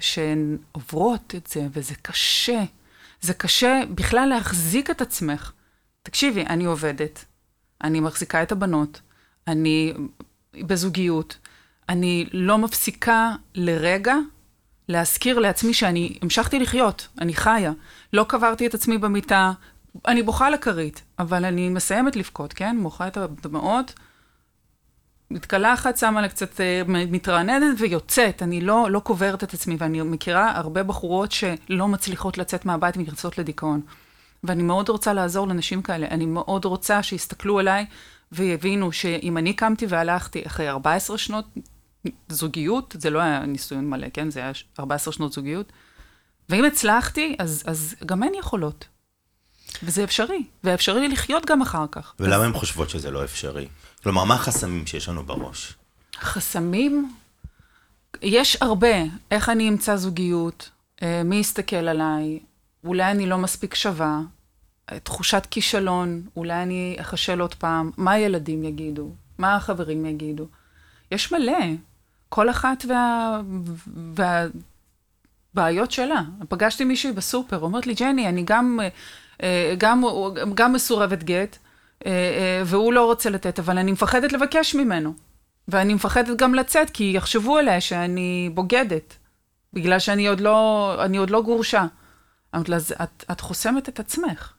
[0.00, 2.62] שהן עוברות את זה, וזה קשה.
[3.20, 5.52] זה קשה בכלל להחזיק את עצמך.
[6.02, 7.24] תקשיבי, אני עובדת,
[7.84, 9.00] אני מחזיקה את הבנות,
[9.48, 9.92] אני
[10.66, 11.38] בזוגיות,
[11.88, 14.14] אני לא מפסיקה לרגע
[14.88, 17.72] להזכיר לעצמי שאני המשכתי לחיות, אני חיה.
[18.12, 19.52] לא קברתי את עצמי במיטה,
[20.06, 22.76] אני בוכה לכרית, אבל אני מסיימת לבכות, כן?
[22.76, 23.94] מוחה את הדמעות.
[25.32, 28.42] מתקלחת, שמה לה קצת, אה, מתרעננת ויוצאת.
[28.42, 33.38] אני לא, לא קוברת את עצמי, ואני מכירה הרבה בחורות שלא מצליחות לצאת מהבית ונכנסות
[33.38, 33.80] לדיכאון.
[34.44, 36.06] ואני מאוד רוצה לעזור לנשים כאלה.
[36.06, 37.86] אני מאוד רוצה שיסתכלו עליי
[38.32, 41.44] ויבינו שאם אני קמתי והלכתי אחרי 14 שנות
[42.28, 44.30] זוגיות, זה לא היה ניסיון מלא, כן?
[44.30, 45.72] זה היה 14 שנות זוגיות.
[46.48, 48.84] ואם הצלחתי, אז, אז גם הן יכולות.
[49.82, 52.14] וזה אפשרי, ואפשרי לחיות גם אחר כך.
[52.20, 53.68] ולמה הן חושבות שזה לא אפשרי?
[54.02, 55.74] כלומר, מה החסמים שיש לנו בראש?
[56.16, 57.14] חסמים?
[58.22, 58.96] יש הרבה.
[59.30, 60.70] איך אני אמצא זוגיות?
[61.02, 62.38] אה, מי יסתכל עליי?
[62.84, 64.20] אולי אני לא מספיק שווה.
[65.02, 67.90] תחושת כישלון, אולי אני אחשל עוד פעם.
[67.96, 69.10] מה הילדים יגידו?
[69.38, 70.46] מה החברים יגידו?
[71.10, 71.64] יש מלא.
[72.28, 73.40] כל אחת וה...
[75.54, 76.22] והבעיות שלה.
[76.48, 78.80] פגשתי מישהי בסופר, אומרת לי, ג'ני, אני גם,
[79.42, 80.04] אה, גם,
[80.54, 81.70] גם מסורבת גט, אה, אה,
[82.66, 85.14] והוא לא רוצה לתת, אבל אני מפחדת לבקש ממנו.
[85.68, 89.16] ואני מפחדת גם לצאת, כי יחשבו עליה שאני בוגדת,
[89.72, 91.86] בגלל שאני עוד לא, אני עוד לא גורשה.
[92.54, 94.52] אמרתי לה, את, את חוסמת את עצמך.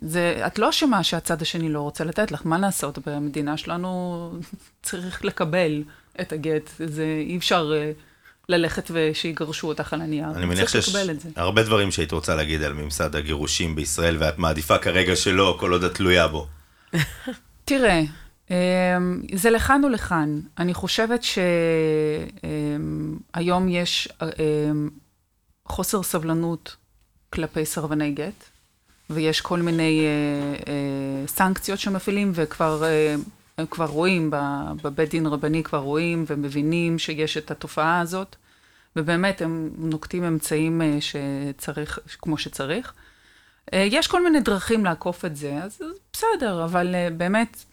[0.00, 3.08] זה, את לא אשמה שהצד השני לא רוצה לתת לך, מה לעשות?
[3.08, 4.32] במדינה שלנו
[4.82, 5.84] צריך לקבל
[6.20, 7.72] את הגט, זה אי אפשר...
[7.72, 8.11] Uh,
[8.52, 10.30] ללכת ושיגרשו אותך על הנייר.
[10.36, 10.96] אני מניח שיש
[11.36, 15.84] הרבה דברים שהיית רוצה להגיד על ממסד הגירושים בישראל, ואת מעדיפה כרגע שלא, כל עוד
[15.84, 16.46] את תלויה בו.
[17.64, 18.02] תראה,
[18.50, 18.56] אמ,
[19.34, 20.40] זה לכאן ולכאן.
[20.58, 21.20] אני חושבת
[23.34, 24.90] שהיום יש אמ,
[25.66, 26.76] חוסר סבלנות
[27.30, 28.44] כלפי סרבני גט,
[29.10, 30.06] ויש כל מיני אה,
[30.72, 32.84] אה, סנקציות שמפעילים, וכבר...
[32.84, 33.14] אה,
[33.58, 34.30] הם כבר רואים,
[34.82, 38.36] בבית דין רבני כבר רואים ומבינים שיש את התופעה הזאת,
[38.96, 42.92] ובאמת הם נוקטים אמצעים אה, שצריך, כמו שצריך.
[43.72, 45.80] אה, יש כל מיני דרכים לעקוף את זה, אז
[46.12, 47.64] בסדר, אבל אה, באמת,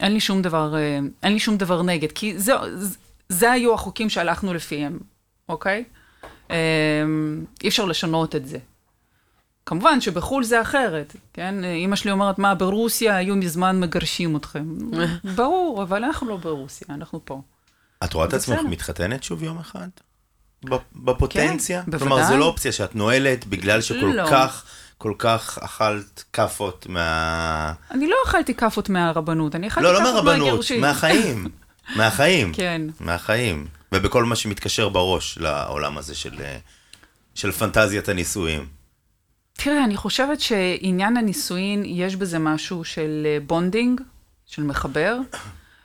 [0.00, 0.76] אין לי שום דבר,
[1.22, 2.52] אין לי שום דבר נגד, כי זה,
[3.28, 4.98] זה היו החוקים שהלכנו לפיהם,
[5.48, 5.84] אוקיי?
[7.62, 8.58] אי אפשר לשנות את זה.
[9.66, 11.64] כמובן שבחו"ל זה אחרת, כן?
[11.64, 14.64] אימא שלי אומרת, מה, ברוסיה היו מזמן מגרשים אתכם.
[15.36, 17.40] ברור, אבל אנחנו לא ברוסיה, אנחנו פה.
[18.04, 19.88] את רואה את עצמך מתחתנת שוב יום אחד?
[20.94, 21.82] בפוטנציה?
[21.82, 22.08] כן, בוודאי.
[22.08, 24.26] כלומר, זו לא אופציה שאת נועלת בגלל שכל לא.
[24.30, 24.64] כך,
[24.98, 27.72] כל כך אכלת כאפות מה...
[27.90, 30.80] אני לא אכלתי כאפות מהרבנות, אני אכלתי לא, כאפות מהגירושים.
[30.80, 31.48] לא, לא מהרבנות, מהחיים.
[31.96, 32.52] מהחיים.
[32.54, 32.82] כן.
[33.00, 33.66] מהחיים.
[33.92, 36.42] ובכל מה שמתקשר בראש לעולם הזה של,
[37.34, 38.66] של פנטזיית הנישואים.
[39.52, 44.06] תראה, אני חושבת שעניין הנישואין, יש בזה משהו של bonding, אה,
[44.46, 45.18] של מחבר,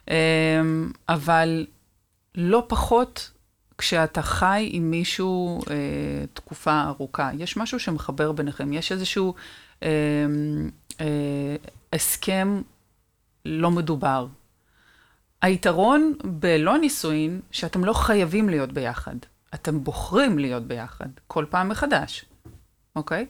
[0.09, 1.65] אמ, אבל
[2.37, 3.31] לא פחות
[3.77, 5.75] כשאתה חי עם מישהו אה,
[6.33, 7.29] תקופה ארוכה.
[7.37, 9.33] יש משהו שמחבר ביניכם, יש איזשהו
[9.83, 9.89] אה,
[11.01, 11.55] אה,
[11.93, 12.61] הסכם
[13.45, 14.27] לא מדובר.
[15.41, 19.15] היתרון בלא נישואין, שאתם לא חייבים להיות ביחד.
[19.53, 22.25] אתם בוחרים להיות ביחד, כל פעם מחדש,
[22.95, 23.25] אוקיי?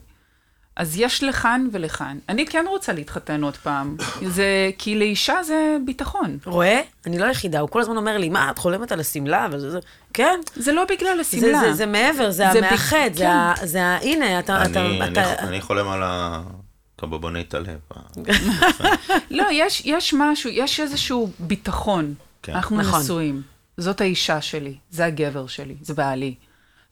[0.77, 2.17] אז יש לכאן ולכאן.
[2.29, 3.97] אני כן רוצה להתחתן עוד פעם.
[4.25, 4.45] זה,
[4.77, 6.37] כי לאישה זה ביטחון.
[6.45, 6.81] רואה?
[7.05, 9.47] אני לא היחידה, הוא כל הזמן אומר לי, מה, את חולמת על השמלה?
[9.51, 9.79] וזה, זה...
[10.13, 10.39] כן.
[10.55, 11.59] זה לא בגלל זה, השמלה.
[11.59, 13.29] זה, זה מעבר, זה זה המאחד, ב- זה, כן.
[13.29, 13.97] ה, זה ה...
[14.01, 14.63] הנה, אתה...
[14.65, 17.79] אתה, אני- אני- אתה, אני חולם על הקבבונית הלב.
[19.31, 22.13] לא, יש, יש משהו, יש איזשהו ביטחון.
[22.43, 22.53] כן.
[22.53, 22.99] אנחנו נכון.
[23.01, 23.41] נשואים.
[23.77, 26.35] זאת האישה שלי, זה הגבר שלי, זה בעלי.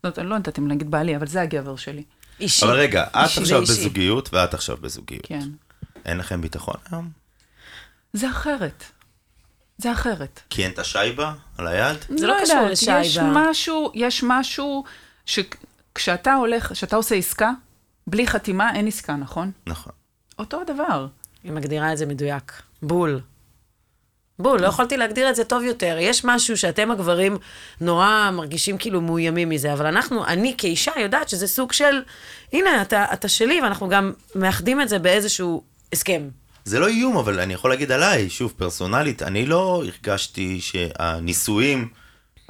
[0.04, 2.04] זאת, אני לא יודעת אם להגיד בעלי, אבל זה הגבר שלי.
[2.40, 2.66] אישי.
[2.66, 3.72] אבל רגע, את אישי, עכשיו אישי.
[3.74, 5.26] בזוגיות ואת עכשיו בזוגיות.
[5.26, 5.50] כן.
[6.06, 7.10] אין לכם ביטחון היום?
[8.14, 8.84] זה אחרת.
[9.78, 10.42] זה אחרת.
[10.50, 11.98] כי אין את השייבה על היד?
[12.18, 13.02] זה לא קשור יודעת, לשייבה.
[13.02, 14.84] יש משהו, יש משהו
[15.26, 17.52] שכשאתה הולך, כשאתה עושה עסקה,
[18.08, 19.52] בלי חתימה אין עסקה, נכון?
[19.68, 19.94] נכון.
[20.40, 21.08] אותו הדבר.
[21.44, 22.62] היא מגדירה את זה מדויק.
[22.82, 23.20] בול.
[24.40, 25.98] בול, לא יכולתי להגדיר את זה טוב יותר.
[26.00, 27.38] יש משהו שאתם הגברים
[27.82, 32.02] נורא מרגישים כאילו מאוימים מזה, אבל אנחנו, אני כאישה יודעת שזה סוג של,
[32.54, 36.30] הנה, אתה, אתה שלי, ואנחנו גם מאחדים את זה באיזשהו הסכם.
[36.66, 41.88] זה לא איום, אבל אני יכול להגיד עליי, שוב, פרסונלית, אני לא הרגשתי שהנישואים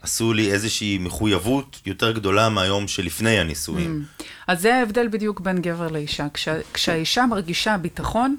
[0.02, 4.06] עשו לי איזושהי מחויבות יותר גדולה מהיום שלפני הנישואים.
[4.48, 6.30] אז זה ההבדל בדיוק בין גבר לאישה.
[6.30, 8.36] כשה, כשהאישה מרגישה ביטחון,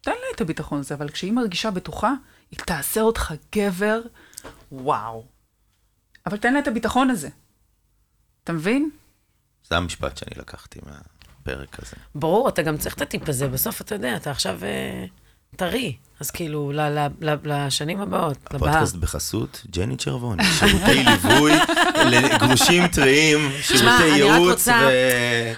[0.00, 2.12] תן לה את הביטחון הזה, אבל כשהיא מרגישה בטוחה,
[2.50, 4.00] היא תעשה אותך גבר,
[4.72, 5.24] וואו.
[6.26, 7.28] אבל תן לה את הביטחון הזה.
[8.44, 8.90] אתה מבין?
[9.64, 11.96] זה המשפט שאני לקחתי מהפרק הזה.
[12.14, 13.48] ברור, אתה גם צריך את הטיפ הזה.
[13.48, 15.06] בסוף, אתה יודע, אתה עכשיו אה,
[15.56, 15.96] טרי.
[16.20, 18.70] אז כאילו, ל, ל, ל, לשנים הבאות, לבאה.
[18.70, 21.52] הפודקאסט בחסות ג'ני צ'רבוני, שירותי ליווי
[22.04, 24.72] לגרושים טריים, שירותי ייעוץ ו...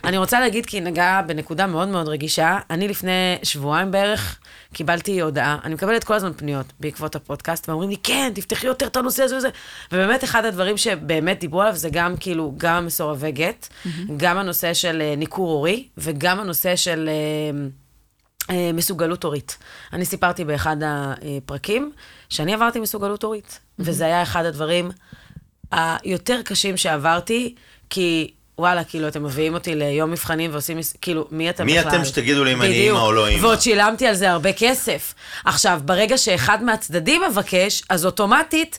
[0.05, 2.59] אני רוצה להגיד, כי היא נגעה בנקודה מאוד מאוד רגישה.
[2.71, 4.39] אני לפני שבועיים בערך
[4.73, 8.97] קיבלתי הודעה, אני מקבלת כל הזמן פניות בעקבות הפודקאסט, ואומרים לי, כן, תפתחי יותר את
[8.97, 9.49] הנושא הזה וזה.
[9.93, 13.69] ובאמת, אחד הדברים שבאמת דיברו עליו זה גם כאילו, גם מסורבי גט,
[14.17, 17.11] גם הנושא של אה, ניכור הורי, וגם הנושא של...
[18.51, 19.59] אה, מסוגלות הורית.
[19.93, 21.93] אני סיפרתי באחד הפרקים
[22.29, 24.91] שאני עברתי מסוגלות הורית, וזה היה אחד הדברים
[25.73, 27.55] היותר קשים שעברתי,
[27.91, 31.91] כי וואלה, כאילו, אתם מביאים אותי ליום מבחנים ועושים, כאילו, מי אתם מי בכלל?
[31.91, 32.75] אתם שתגידו לי אם אני.
[32.75, 33.47] אימא או לא אימא?
[33.47, 35.15] ועוד שילמתי על זה הרבה כסף.
[35.45, 38.79] עכשיו, ברגע שאחד מהצדדים מבקש, אז אוטומטית...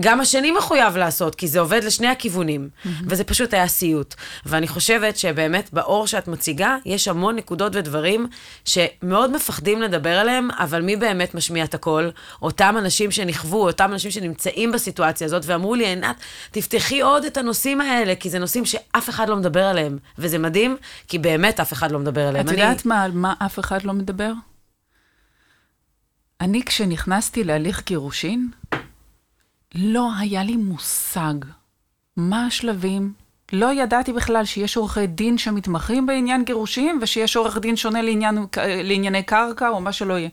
[0.00, 2.68] גם השני מחויב לעשות, כי זה עובד לשני הכיוונים,
[3.06, 4.14] וזה פשוט היה סיוט.
[4.46, 8.26] ואני חושבת שבאמת באור שאת מציגה, יש המון נקודות ודברים
[8.64, 12.10] שמאוד מפחדים לדבר עליהם, אבל מי באמת משמיע את הקול?
[12.42, 16.16] אותם אנשים שנכוו, אותם אנשים שנמצאים בסיטואציה הזאת, ואמרו לי, עינת,
[16.50, 19.98] תפתחי עוד את הנושאים האלה, כי זה נושאים שאף אחד לא מדבר עליהם.
[20.18, 20.76] וזה מדהים,
[21.08, 22.46] כי באמת אף אחד לא מדבר עליהם.
[22.46, 24.32] את אני- יודעת מה, על מה אף אחד לא מדבר?
[26.40, 28.48] אני, כשנכנסתי להליך גירושין,
[29.74, 31.34] לא היה לי מושג
[32.16, 33.12] מה השלבים.
[33.52, 38.38] לא ידעתי בכלל שיש עורכי דין שמתמחים בעניין גירושין, ושיש עורך דין שונה לעניין,
[38.84, 40.28] לענייני קרקע, או מה שלא יהיה.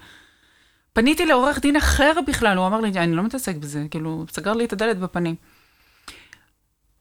[0.94, 4.66] פניתי לעורך דין אחר בכלל, הוא אמר לי, אני לא מתעסק בזה, כאילו, סגר לי
[4.66, 5.36] את הדלת בפנים.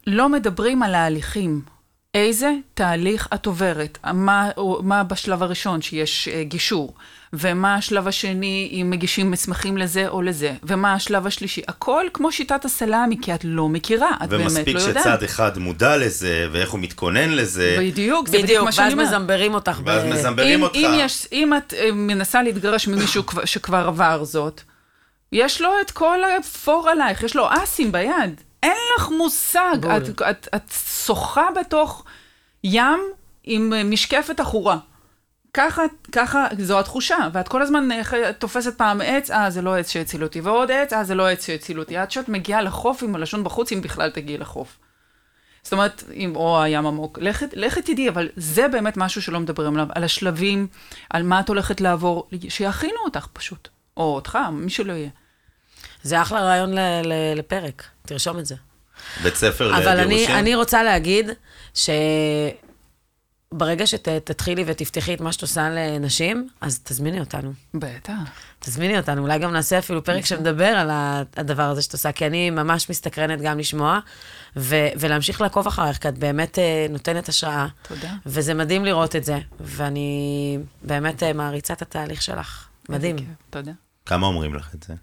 [0.06, 1.62] לא מדברים על ההליכים.
[2.14, 3.98] איזה תהליך את עוברת?
[4.12, 4.50] מה,
[4.82, 6.94] מה בשלב הראשון שיש אה, גישור?
[7.32, 10.52] ומה השלב השני אם מגישים מסמכים לזה או לזה?
[10.62, 11.62] ומה השלב השלישי?
[11.68, 15.02] הכל כמו שיטת הסלאמי, כי את לא מכירה, את באמת ומספיק לא יודעת.
[15.04, 19.08] שצד אחד מודע לזה, ואיך הוא מתכונן לזה, בדיוק, זה בדיוק מה שאני ואז אומרת.
[19.08, 19.80] מזמברים אותך.
[19.86, 20.76] ואז ב- מזמברים אם, אותך.
[20.76, 24.60] אם, יש, אם את אה, מנסה להתגרש ממישהו כבר- שכבר עבר זאת,
[25.32, 28.40] יש לו את כל הפור עלייך, יש לו אסים ביד.
[28.62, 29.76] אין לך מושג.
[29.80, 29.96] בול.
[29.96, 30.72] את, את, את
[31.06, 32.04] שוחה בתוך
[32.64, 33.00] ים
[33.44, 34.78] עם אה, משקפת עכורה.
[35.54, 39.90] ככה, ככה, זו התחושה, ואת כל הזמן אה, תופסת פעם עץ, אה, זה לא עץ
[39.90, 41.96] שהציל אותי, ועוד עץ, אה, זה לא עץ שהציל אותי.
[41.96, 44.78] עד שאת מגיעה לחוף עם הלשון בחוץ, אם בכלל תגיעי לחוף.
[45.62, 47.18] זאת אומרת, אם, או הים עמוק,
[47.52, 50.66] לכת תדעי, אבל זה באמת משהו שלא מדברים עליו, על השלבים,
[51.10, 55.10] על מה את הולכת לעבור, שיכינו אותך פשוט, או אותך, מי שלא יהיה.
[56.02, 58.54] זה אחלה רעיון ל- ל- לפרק, תרשום את זה.
[59.22, 60.36] בית ספר אבל אני, לגירושים.
[60.36, 61.30] אני רוצה להגיד
[63.54, 67.52] שברגע שתתחילי ותפתחי את מה שאת עושה לנשים, אז תזמיני אותנו.
[67.74, 68.12] בטח.
[68.58, 70.90] תזמיני אותנו, אולי גם נעשה אפילו פרק שמדבר על
[71.36, 73.98] הדבר הזה שאת עושה, כי אני ממש מסתקרנת גם לשמוע,
[74.56, 77.66] ו- ולהמשיך לעקוב אחריך, כי את באמת אה, נותנת השראה.
[77.88, 78.12] תודה.
[78.26, 82.68] וזה מדהים לראות את זה, ואני באמת אה, מעריצה את התהליך שלך.
[82.88, 83.16] מדהים.
[83.50, 83.72] תודה.
[84.06, 84.94] כמה אומרים לך את זה?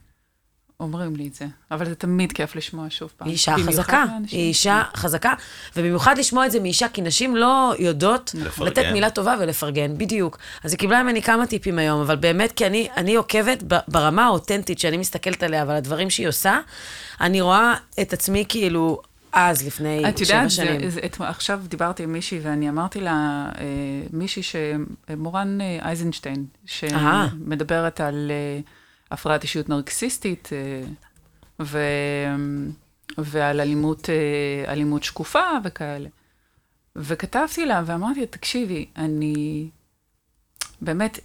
[0.80, 3.28] אומרים לי את זה, אבל זה תמיד כיף לשמוע שוב פעם.
[3.28, 4.06] היא אישה חזקה.
[4.32, 5.34] היא אישה חזקה,
[5.76, 8.72] ובמיוחד לשמוע את זה מאישה, כי נשים לא יודעות לפרגן.
[8.72, 10.38] לתת מילה טובה ולפרגן, בדיוק.
[10.64, 14.80] אז היא קיבלה ממני כמה טיפים היום, אבל באמת, כי אני, אני עוקבת ברמה האותנטית
[14.80, 16.60] שאני מסתכלת עליה ועל הדברים שהיא עושה,
[17.22, 19.02] אני רואה את עצמי כאילו
[19.34, 20.82] אז, לפני שבע יודעת, שנים.
[21.06, 23.64] את, עכשיו דיברתי עם מישהי ואני אמרתי לה, אה,
[24.14, 24.56] מישהי ש...
[25.18, 26.46] מורן אה, אייזנשטיין,
[26.94, 27.28] אהה.
[27.32, 28.60] שמדברת על אה,
[29.12, 30.88] הפרעת אישיות נרקסיסטית אה,
[31.62, 31.80] ו,
[33.18, 36.10] ועל אלימות, אה, אלימות שקופה וכאלה.
[36.96, 39.70] וכתבתי לה ואמרתי לה, תקשיבי, אני...
[40.82, 41.20] באמת,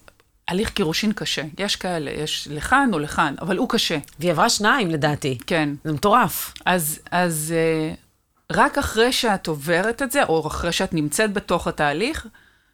[0.47, 1.43] הליך גירושין קשה.
[1.59, 5.37] יש כאלה, יש לכאן או לכאן, אבל הוא קשה, והיא עברה שניים, לדעתי.
[5.47, 5.69] כן.
[5.83, 6.53] זה מטורף.
[6.65, 7.93] אז, אז אה,
[8.51, 12.27] רק אחרי שאת עוברת את זה, או אחרי שאת נמצאת בתוך התהליך,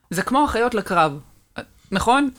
[0.10, 1.19] זה כמו אחיות לקרב,
[1.91, 2.30] נכון?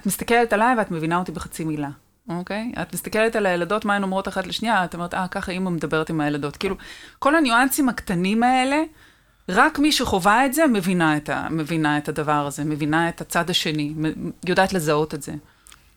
[0.00, 1.88] את מסתכלת עליי ואת מבינה אותי בחצי מילה,
[2.28, 2.72] אוקיי?
[2.82, 6.10] את מסתכלת על הילדות, מה הן אומרות אחת לשנייה, את אומרת, אה, ככה אימא מדברת
[6.10, 6.56] עם הילדות.
[6.56, 6.76] כאילו,
[7.18, 8.76] כל הניואנסים הקטנים האלה,
[9.48, 13.50] רק מי שחווה את זה מבינה את, ה, מבינה את הדבר הזה, מבינה את הצד
[13.50, 15.32] השני, מ- יודעת לזהות את זה.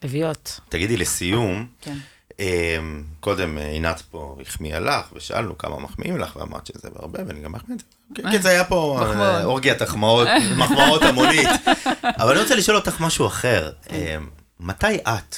[0.04, 0.60] לביאות.
[0.70, 1.98] תגידי, לסיום, כן.
[2.40, 7.52] אמ, קודם עינת פה החמיאה לך, ושאלנו כמה מחמיאים לך, ואמרת שזה הרבה, ואני גם
[7.52, 7.86] מחמיא את זה.
[8.16, 9.44] כן, כן, זה היה פה אה.
[9.44, 10.28] אורגיית החמאות,
[10.60, 11.50] מחמאות המונית.
[12.22, 13.72] אבל אני רוצה לשאול אותך משהו אחר.
[13.90, 15.36] אמ, מתי את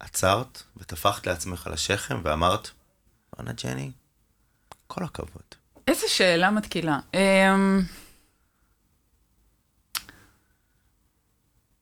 [0.00, 2.70] עצרת וטפחת לעצמך על השכם ואמרת,
[3.36, 3.90] וואנה ג'ני,
[4.86, 5.42] כל הכבוד.
[5.88, 6.98] איזה שאלה מתקילה.
[7.14, 7.80] אמ...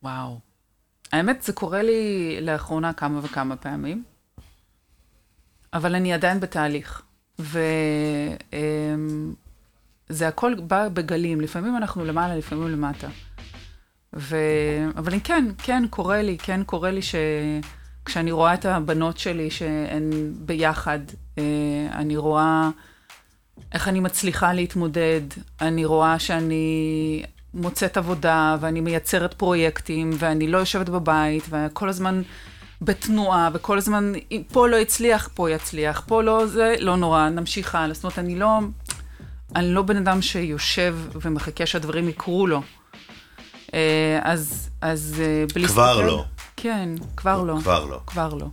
[0.02, 0.38] וואו.
[1.12, 4.04] האמת, זה קורה לי לאחרונה כמה וכמה פעמים,
[5.72, 7.02] אבל אני עדיין בתהליך.
[10.10, 13.08] וזה הכל בא בגלים, לפעמים אנחנו למעלה, לפעמים למטה.
[14.16, 14.36] ו...
[14.96, 20.98] אבל כן, כן קורה לי, כן קורה לי שכשאני רואה את הבנות שלי שהן ביחד,
[21.38, 21.42] אה,
[21.92, 22.70] אני רואה
[23.72, 25.20] איך אני מצליחה להתמודד,
[25.60, 27.22] אני רואה שאני
[27.54, 32.22] מוצאת עבודה, ואני מייצרת פרויקטים, ואני לא יושבת בבית, וכל הזמן
[32.82, 34.12] בתנועה, וכל הזמן,
[34.52, 37.94] פה לא הצליח, פה יצליח, פה לא זה, לא נורא, נמשיך הלאה.
[37.94, 38.58] זאת אומרת, אני לא,
[39.56, 42.62] אני לא בן אדם שיושב ומחכה שהדברים יקרו לו.
[43.74, 45.66] אה, אז, אז אה, בלי...
[45.68, 46.24] כבר להסתכל- לא.
[46.56, 47.56] כן, כבר לא.
[47.62, 48.00] כבר לא.
[48.06, 48.46] כבר לא.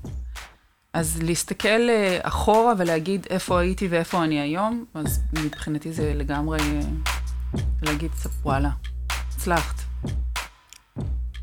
[0.94, 6.58] אז להסתכל אה, אחורה ולהגיד איפה הייתי ואיפה אני היום, אז מבחינתי זה לגמרי
[7.82, 8.12] להגיד,
[8.44, 8.70] וואלה,
[9.36, 9.82] הצלחת.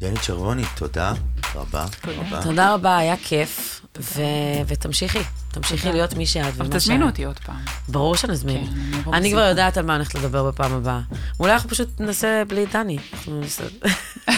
[0.01, 1.13] ג'ני צ'רווני, תודה
[1.55, 2.43] רבה רבה.
[2.43, 3.74] תודה רבה, היה כיף.
[4.01, 4.21] ו-
[4.67, 5.19] ותמשיכי,
[5.53, 7.07] תמשיכי להיות מי שאת אבל תזמינו.
[7.07, 7.57] אותי עוד פעם.
[7.89, 8.67] ברור שנזמין.
[8.67, 8.73] כן,
[9.09, 9.41] אני אני כבר.
[9.41, 11.01] יודעת על מה אני הולכת לדבר בפעם הבאה.
[11.41, 12.99] אולי אנחנו פשוט נעשה בלי דני.
[13.13, 13.65] אנחנו נעשה...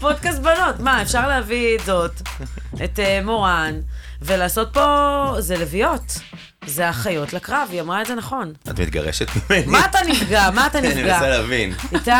[0.00, 2.22] פודקאסט בנות, מה, אפשר להביא את זאת,
[2.84, 3.74] את אה, מורן,
[4.22, 4.86] ולעשות פה,
[5.38, 6.18] זה לביאות.
[6.66, 8.52] זה אחיות לקרב, היא אמרה את זה נכון.
[8.70, 9.66] את מתגרשת ממני?
[9.66, 10.50] מה אתה נפגע?
[10.54, 11.02] מה אתה אני נפגע?
[11.14, 11.72] מנסה להבין.
[11.92, 12.10] איתי,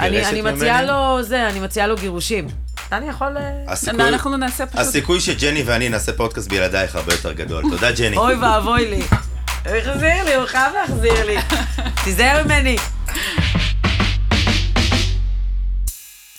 [0.00, 0.82] אני אני מציעה?
[0.82, 2.48] לו זה, אני מציעה לו גירושים.
[2.90, 3.36] דני יכול...
[3.36, 4.80] אה, הסיכוי- אנחנו נעשה פשוט...
[4.80, 7.62] הסיכוי שג'ני ואני נעשה פודקאסט בלעדייך הרבה יותר גדול.
[7.70, 8.16] תודה, ג'ני.
[8.16, 9.02] אוי ואבוי לי.
[9.66, 11.36] הוא החזיר לי, הוא חייב להחזיר לי.
[12.04, 12.76] תיזהר ממני.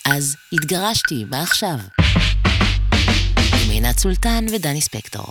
[0.05, 1.75] אז התגרשתי, מה עכשיו?
[3.63, 5.27] עם עינת סולטן ודני ספקטור.